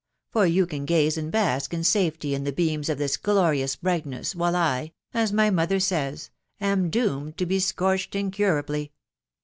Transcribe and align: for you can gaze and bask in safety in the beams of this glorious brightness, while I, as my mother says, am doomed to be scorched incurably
for 0.33 0.47
you 0.47 0.65
can 0.65 0.83
gaze 0.83 1.15
and 1.15 1.31
bask 1.31 1.75
in 1.75 1.83
safety 1.83 2.33
in 2.33 2.43
the 2.43 2.51
beams 2.51 2.89
of 2.89 2.97
this 2.97 3.17
glorious 3.17 3.75
brightness, 3.75 4.33
while 4.35 4.55
I, 4.55 4.93
as 5.13 5.31
my 5.31 5.51
mother 5.51 5.79
says, 5.79 6.31
am 6.59 6.89
doomed 6.89 7.37
to 7.37 7.45
be 7.45 7.59
scorched 7.59 8.15
incurably 8.15 8.93